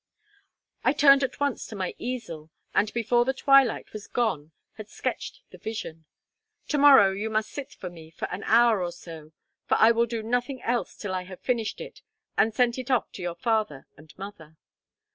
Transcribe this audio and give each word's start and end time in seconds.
I 0.83 0.93
turned 0.93 1.23
at 1.23 1.39
once 1.39 1.67
to 1.67 1.75
my 1.75 1.93
easel, 1.99 2.49
and 2.73 2.91
before 2.91 3.23
the 3.23 3.35
twilight 3.35 3.93
was 3.93 4.07
gone 4.07 4.51
had 4.77 4.89
sketched 4.89 5.43
the 5.51 5.59
vision. 5.59 6.05
To 6.69 6.79
morrow, 6.79 7.11
you 7.11 7.29
must 7.29 7.51
sit 7.51 7.69
to 7.69 7.87
me 7.91 8.09
for 8.09 8.27
an 8.31 8.43
hour 8.45 8.81
or 8.81 8.91
so; 8.91 9.31
for 9.67 9.75
I 9.77 9.91
will 9.91 10.07
do 10.07 10.23
nothing 10.23 10.59
else 10.63 10.95
till 10.95 11.13
I 11.13 11.25
have 11.25 11.39
finished 11.41 11.79
it, 11.79 12.01
and 12.35 12.51
sent 12.51 12.79
it 12.79 12.89
off 12.89 13.11
to 13.11 13.21
your 13.21 13.35
father 13.35 13.85
and 13.95 14.11
mother." 14.17 14.57